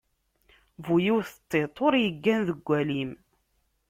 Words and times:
Bu 0.85 0.95
yiwet 1.03 1.33
n 1.37 1.43
tiṭ, 1.49 1.75
ur 1.85 1.93
iggan 2.07 2.41
deg 2.47 2.59
walim. 2.67 3.11